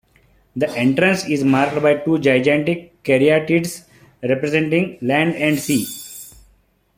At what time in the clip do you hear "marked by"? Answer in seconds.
1.43-1.93